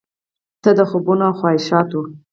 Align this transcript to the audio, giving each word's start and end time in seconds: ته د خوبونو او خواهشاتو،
ته 0.63 0.69
د 0.77 0.79
خوبونو 0.89 1.23
او 1.27 1.33
خواهشاتو، 1.39 2.01